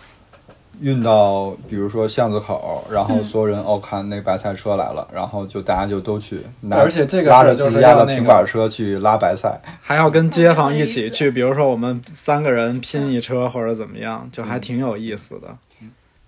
[0.81, 9.61] 运到，比如说巷子口，然后所有人哦看那白菜车来了，然后就大家就都去拿，而且这个拉着自己家的平板车去拉白菜。
[9.83, 15.49] 还要跟街坊一起去，比如说我们三个人拼一车或者怎么样，就还挺有意思的。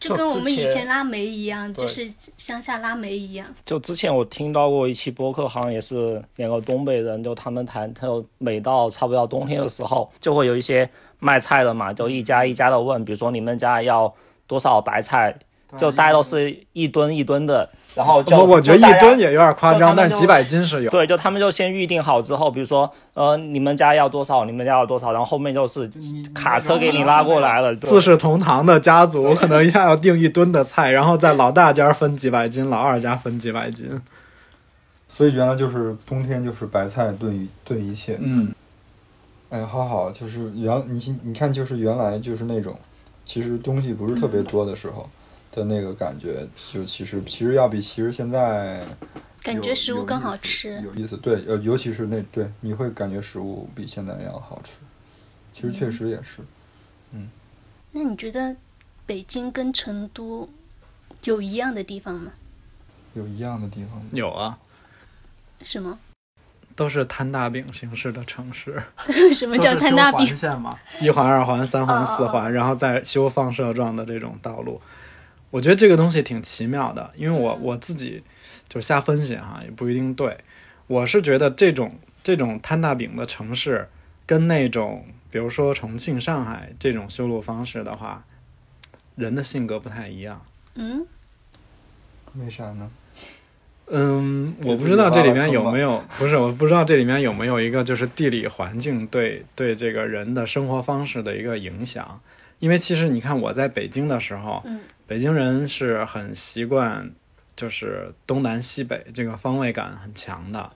[0.03, 3.47] 就跟我们以前前拉煤一样，就是乡下拉煤一样。
[3.65, 10.89] 就之前我听到过一期播客，好像也是两个东北人，就他们谈，他就每到差不多冬天的时候，就会有一些
[11.21, 14.13] 卖菜的嘛，就一家一家的问，比如说你们家要
[14.49, 15.35] 多少白菜，
[15.79, 20.91] 就大家都是一吨一吨的，然后就我我觉得一吨也有点夸张，但是几百斤是有。
[20.91, 25.91] 对，就他们就先预定好之后，比如说，呃，你们家要多少，你们家要多少，然后后面就是
[26.35, 27.75] 卡车给你拉过来了。
[27.75, 34.01] 对四世同堂的家族可能一下要订一吨的菜，然后在老大家分几百斤，老二家分几百斤。
[35.09, 38.17] 所以原来就是冬天就是白菜炖一炖一切。
[38.19, 38.51] 嗯，
[39.51, 42.75] 哎，好好，就是原你你看，就是原来就是那种，
[43.23, 45.07] 其实东西不是特别多的时候
[45.53, 48.85] 的那个感觉，就其实其实要比其实现在
[49.43, 50.81] 感觉食物更好吃。
[50.83, 51.17] 有意思。
[51.19, 54.73] 对，呃，尤其是那对，你会感觉食物比现在要好吃。
[55.53, 56.41] 其实确实也是，
[57.13, 57.29] 嗯
[57.91, 58.57] 那你觉得
[59.05, 60.49] 北京跟成都
[61.25, 62.33] 有一样的地方吗？
[63.13, 64.03] 有一样的地方。
[64.13, 64.59] 有啊，
[65.63, 65.99] 什么？
[66.75, 68.83] 都是摊大饼形式的城市。
[69.35, 70.35] 什么叫摊大饼？
[70.35, 74.81] 线嘛，一环、二环、三环、四环，然后再修放射状的这种道路。
[75.53, 78.23] 我觉得这个东西挺奇妙的，因为我我自己
[78.69, 80.39] 就瞎分析哈，也不一定对。
[80.87, 83.87] 我是觉得这种这种摊大饼的城市，
[84.25, 88.25] 跟那种比如说重庆、上海这种修路方式的话，
[89.15, 90.41] 人的性格不太一样。
[90.75, 91.07] 嗯，
[92.37, 92.91] 为啥呢？
[93.89, 102.19] 嗯，我不知道这里面有没有，不是，我不知道这里面有没有一个就是地理环境对对这个人的生活方式的一个影响。
[102.59, 104.81] 因为其实你看我在北京的时候，嗯
[105.13, 107.13] 北京人是很习惯
[107.55, 110.73] 就是东南西北这个方位感很强的。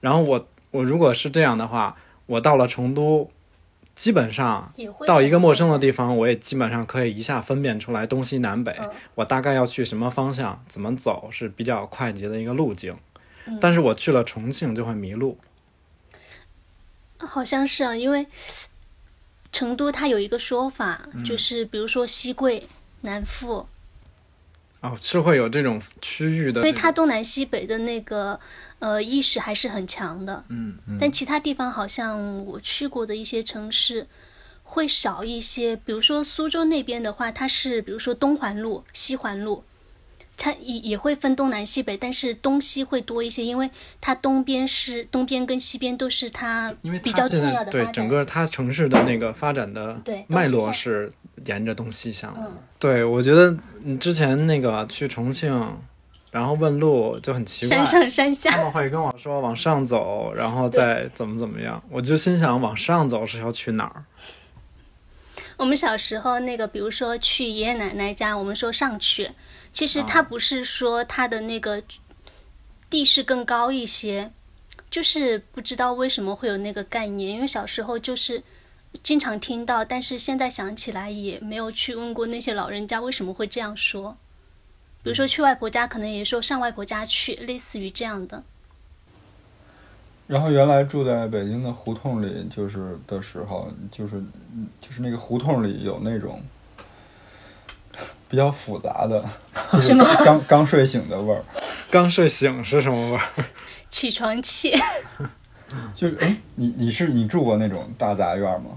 [0.00, 3.30] 然后我我如果是这样的话，我到了成都，
[3.94, 4.74] 基本上
[5.06, 12.96] 到一个陌生的地方，我也基本上可以一下分辨出来东西南北，嗯我大概要去什么方向，怎么走是比较快捷的一个路径。
[13.46, 15.38] 嗯但是我去了重庆就会迷路。
[17.18, 18.26] 好像是啊，因为
[19.52, 22.66] 成都它有一个说法，嗯就是比如说西贵、
[23.02, 23.66] 南富，
[24.80, 28.38] 哦，是会有这种区域的，所以它东南西北的那个
[28.78, 30.44] 呃意识还是很强的。
[30.48, 30.76] 嗯。
[30.98, 34.06] 但其他地方好像我去过的一些城市
[34.62, 39.64] 会少一些，比如说苏州那边的话，它是比如说东环路、西环路，
[40.42, 47.70] 它也也会分东南西北，但是东西会多一些，因为它东边是东边跟西边都是它因为比较重要的发展。
[47.70, 51.10] 对整个它城市的那个发展的脉络是
[51.44, 52.40] 沿着东西向的。
[52.40, 55.76] 嗯对，我觉得你之前那个去重庆，
[56.30, 64.02] 然后问路就很奇怪山，上山下他，们会跟我说往上走，然后再怎么怎么样，我就心想往上走是要去哪儿？
[65.60, 69.30] 我们小时候那个，比如说去爷爷奶奶家，我们说上去，
[69.74, 71.82] 其实他不是说他的那个
[72.88, 74.32] 地势更高一些，
[74.90, 78.42] 就是不知道为什么会有那个概念，因为小时候就是
[79.02, 84.16] 经常听到，但是现在想起来也没有去问过那些老人家为什么会这样说。
[85.02, 88.42] 比如说去外婆家，可能也说上外婆家去，类似于这样的。
[90.30, 94.16] 然后原来住在北京的胡同里，就是的时候，就是
[94.54, 96.40] 嗯就是那个胡同里有那种
[98.28, 99.24] 比较复杂的，
[99.72, 99.92] 就是
[100.24, 101.42] 刚刚睡醒的味儿。
[101.90, 103.24] 刚睡醒是什么味儿？
[103.88, 104.72] 起床气，
[105.92, 108.70] 就哎，你你是你住过那种大杂院吗？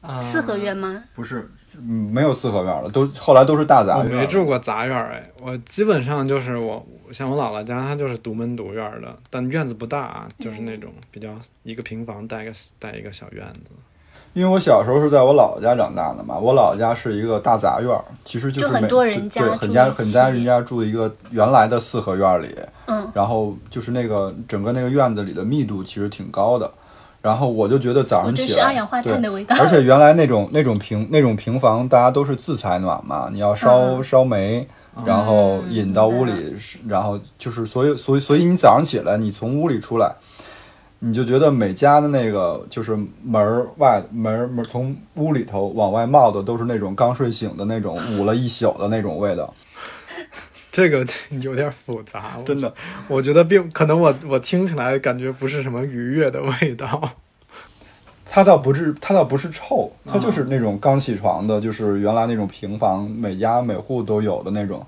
[0.00, 1.04] 啊四合院吗？
[1.14, 4.16] 不是，嗯，没有四合院了，都后来都是大杂我院。
[4.16, 11.28] 没住过杂院儿哎，我基本上就是我像我姥姥家，它就是独门独院儿的，但院子不大，啊就是那种比较
[11.62, 13.72] 一个平房带个带一个小院子。
[14.34, 17.90] 因为我小时候是在我姥姥家长大的嘛，我姥姥家是一个大杂院，
[18.24, 22.54] 其实就是就很每多人家对，很家很家人家住一个原来的四合院儿里，
[22.86, 26.70] 嗯，然后就是那个整个那个院子里的密度其实挺高的，
[27.20, 29.12] 然后我就觉得早上起来，对，
[29.58, 34.04] 而且原来那种 那种平那种平房，大家都是自采暖嘛，你要烧、嗯。
[34.04, 34.66] 烧煤，
[35.04, 40.14] 然后引到屋里，是然后就是所以所以所以你早上起来，你从屋里出来，
[41.00, 49.52] 你就觉得每家的那个就是门儿外门门儿从屋里头往外冒的都是那种刚睡醒的那种捂了一宿的那种味道，
[50.78, 51.04] 这个
[51.42, 52.72] 有点复杂，真的。
[53.08, 57.10] 我觉得并可能我我听起来感觉不是什么愉悦的味道。
[58.24, 64.80] 它倒不是，它倒不是臭，它就是那种刚起床的，就是原来那种平房，每家每户都有的那种，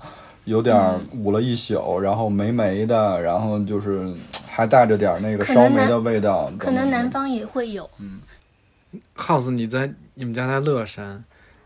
[0.45, 0.79] 有点
[1.13, 4.09] 捂了一宿，然后霉霉的，然后就是
[4.47, 6.49] 还带着点那个烧煤的味道。
[6.57, 7.89] 可能南方也会有
[9.17, 11.21] ，House，你在你们家在乐山，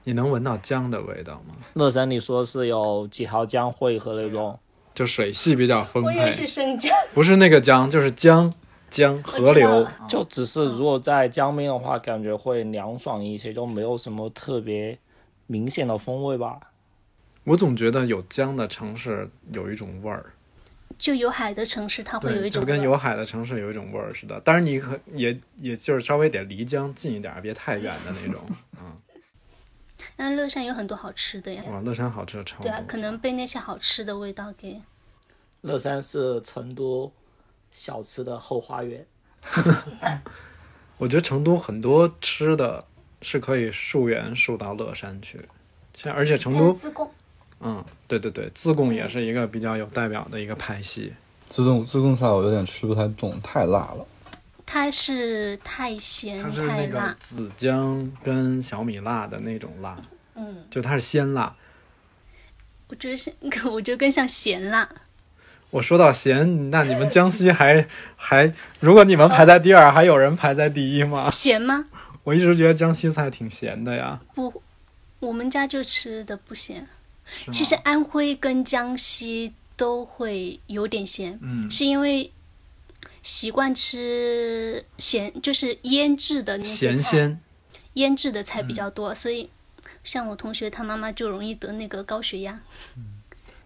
[0.05, 1.55] 你能闻到姜的味道吗？
[1.73, 4.57] 乐山你说是有几条江汇和那种，
[4.93, 6.95] 就水系比较丰沛，生姜。
[7.13, 8.53] 不是那个江，就是江
[8.89, 9.67] 江河流。
[9.81, 14.97] 了就只是如果在江边的话，感觉会凉爽一些，就没有什么特别
[15.47, 16.59] 明显的风味吧。
[17.43, 20.33] 我总觉得有江的城市有一种味儿，
[20.99, 24.39] 就有海的城市，它会有对，一种就跟有海的城市有一种味儿似的。
[24.41, 28.39] 当然你可也也就是稍微得离江近一点儿，别太远的那种。
[30.15, 31.63] 但乐山有很多好吃的呀。
[31.67, 32.83] 哇，乐山好吃的超多对啊，。
[32.87, 34.81] 可能被那些好吃的味道给。
[35.61, 37.11] 乐山是成都
[37.71, 39.05] 小吃的后花园。
[40.97, 42.85] 我觉得成都很多吃的
[43.21, 45.39] 是可以溯源溯到乐山去，
[45.93, 47.11] 像而且成都，自贡，
[47.59, 51.13] 嗯，对对对，自贡也是一个比较有代表的一个派系。
[51.49, 54.05] 自贡自贡菜我有点吃不太懂，太辣了。
[54.65, 59.97] 它是太咸它是那个太辣，紫姜跟小米辣的那种辣，
[60.35, 61.55] 嗯，就它是鲜辣。
[62.87, 63.33] 我觉得是，
[63.69, 64.87] 我觉得更像咸辣。
[65.71, 71.29] 我说到咸，那你们江西还还，如果你们排在第二，还有人排在第一吗？
[71.31, 71.83] 咸吗？
[72.23, 74.19] 我一直觉得江西菜挺咸的呀。
[74.33, 74.61] 不，
[75.19, 76.87] 我们家就吃的不咸。
[77.51, 82.31] 其实安徽跟江西都会有点咸，嗯，是因为
[83.25, 87.41] 习惯吃咸，就是腌制的那些菜，咸鲜，
[87.93, 89.49] 腌制的菜比较多，所以
[90.03, 92.61] 像我同学他妈妈就容易得那个高血压。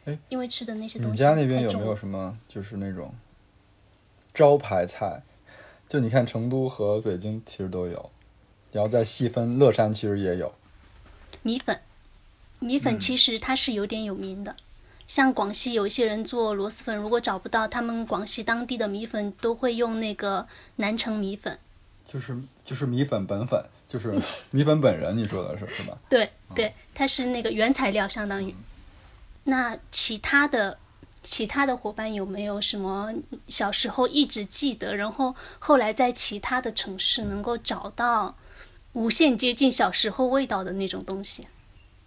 [0.05, 0.17] 哎。
[0.29, 3.13] 因为吃的那些东西你家那边有没有什么就是那种
[4.33, 5.23] 招牌菜？
[5.89, 8.11] 就你看成都和北京其实都有，
[8.71, 10.55] 然后再细分，乐山其实也有。
[11.41, 11.81] 米粉？
[12.59, 12.79] 米嗯。
[12.79, 14.55] 粉其实它是有点有名的，
[15.09, 21.57] 像广西有一些人做螺蛳粉，如果找不到他们广西当地的米粉，都会用那个南城米粉。
[22.05, 24.15] 就是就是米粉本粉，就是
[24.51, 25.97] 米粉本人，你说的是是吧？
[26.07, 28.53] 对对，它是那个原材料，相当于。
[29.45, 30.77] 那其他的
[31.23, 33.11] 其他的伙伴有没有什么
[33.47, 38.35] 小时候一直记得，然后后来在其他的城市能够找到
[38.93, 41.47] 无限接近小时候味道的那种东西？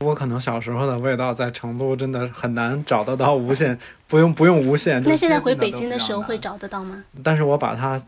[0.02, 3.78] 我可能小时候的味道在成都真的很难找得到无限，
[4.08, 5.02] 不用不用无限。
[5.02, 7.02] 那现在回北京的时候会找得到吗？
[7.22, 8.02] 但是我把它，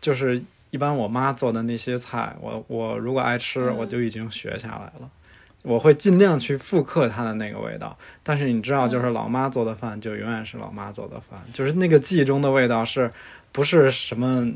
[0.00, 5.10] 就是一般我妈做的那些菜，我我如果爱吃，嗯我就已经学下来了。
[5.62, 13.10] 我会尽量去复刻它的那个味道，但是你知道，就是老妈做的饭就永远是老妈做的饭，就是那个记忆中的味道是，
[13.50, 14.50] 不是什么，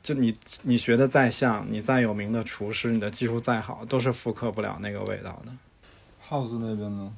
[0.00, 5.52] 就你你学的再像，你再有名的厨师，你的技术再好，都是复刻不了那个味道的。
[6.28, 7.12] House 那边呢？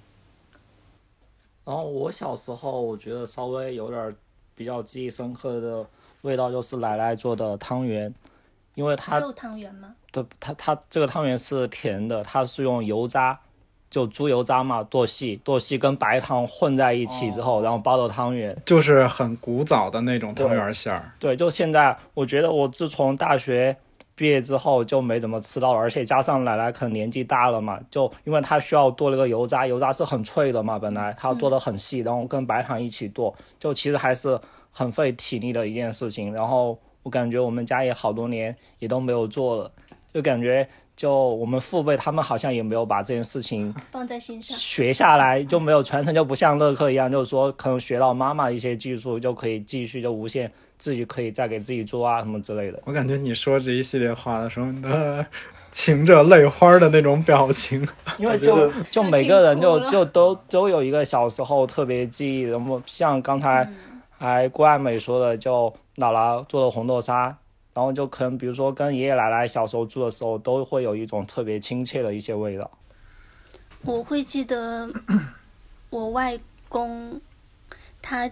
[1.65, 4.15] 然后我小时候，我觉得稍微有点儿
[4.55, 5.85] 比较记忆深刻的
[6.23, 8.13] 味道，就是奶奶做的汤圆，
[8.75, 9.95] 因为它肉汤圆吗？
[10.13, 13.39] 的它它这个汤圆是甜的，它是用油渣，
[13.89, 18.57] 就猪油渣嘛剁细，剁细跟白糖混在一起之后，然后包的汤圆。
[18.65, 23.77] 就是很古早的那种汤圆馅儿，对，就现在，我觉得我自从大学
[24.21, 34.39] 毕业之后就没怎么吃到了，而且加上奶奶可能年纪大了嘛，就因为她需要剁那个油渣，油渣是很脆的嘛，本来她剁得很细，然后跟白糖一起剁，就其实还是
[34.71, 36.35] 很费体力的一件事情。
[36.35, 39.73] 然后我感觉我们家也好多年也都没有做了，
[40.13, 44.57] 就感觉就我们父辈他们好像也没有把这件事情 放在心上。
[44.57, 52.81] 学下来，就没有传承，就不像乐克一样，就是说可能学到妈妈一些技术就可以继续就无限自己可以再给自己做啊什么之类的。
[52.85, 55.25] 我感觉你说这一系列话的时候，你的
[55.73, 57.87] 噙着泪花的那种表情，
[58.19, 63.71] 因为就就每个人就就都都有一个小时候特别记忆，然后像刚才
[64.19, 67.37] 还郭爱美说的，就姥姥做的红豆沙，
[67.73, 72.71] 然后就可能比如说跟爷爷奶奶小时候住的时候，都会有一种特别亲切的一些味道。
[73.83, 74.93] 我会记得
[75.89, 77.21] 我外公，
[78.03, 78.31] 他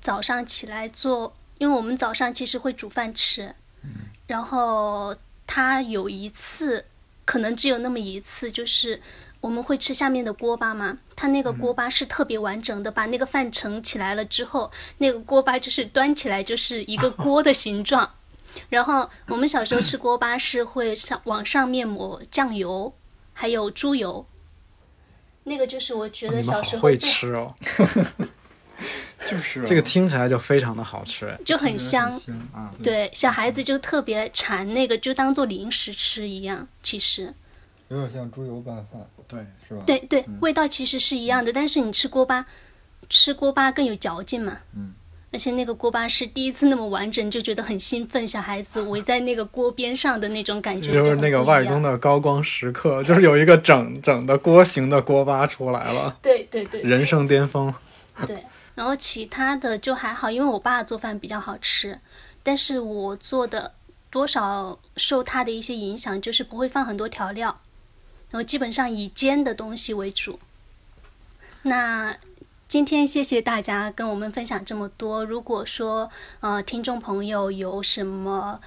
[0.00, 3.54] 早上起来做，因为我们早上其实会煮饭吃，
[4.26, 5.16] 然后
[5.46, 6.84] 他有一次，
[7.24, 9.00] 可能只有那么一次，就是
[9.40, 18.16] 我们会吃下面的锅巴嘛，他那个锅巴是特别完整的，把那个饭盛起来了之后，那个锅巴就是端起来就是一个 锅的形状。
[18.68, 22.92] 然后我们小时候吃锅巴是会上往上面抹酱油，
[23.32, 24.26] 还有猪油。
[25.44, 27.54] 那个就是我觉得小时候最会吃哦，
[29.26, 32.10] 就是这个听起来就非常的好吃，哎，就很香，
[32.52, 36.68] 啊，对小孩子就特别馋那个，就当做零食吃一样。
[36.82, 37.32] 其实，
[37.88, 39.82] 有点像猪油拌饭，对，是吧？
[39.86, 42.46] 对对，味道其实是一样的，但是你吃锅巴，
[43.08, 44.58] 吃锅巴更有嚼劲嘛。
[44.76, 44.94] 嗯。
[45.32, 48.26] 而且那个锅巴是第一次那么完整，就觉得很兴奋。
[48.26, 51.92] 小孩子围在那个锅边上的那种感觉，就是那个外公的。
[51.92, 57.72] 的高光时刻，就是有一个整整的锅形的锅巴出来了，对对对，人生巅峰。
[58.26, 61.98] 对，然后其他的就还好，因为我爸做饭比较好吃，
[62.42, 63.72] 但是我做的
[64.10, 67.60] 多少受他的一些影响，就是不会放很多调料，
[68.30, 70.38] 然后基本上以煎的东西为主。
[71.62, 72.16] 那
[72.70, 75.24] 今天谢谢大家跟我们分享这么多。
[75.24, 76.08] 如果说
[76.38, 78.60] 呃听众朋友有什么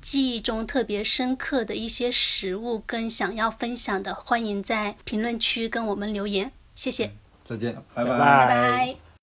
[0.00, 6.50] 记忆中特别深刻的一些食物跟想要分享的，欢迎在评论区跟我们留言。
[6.74, 7.12] 谢谢，
[7.44, 7.80] 再见。
[7.94, 9.03] 拜拜拜。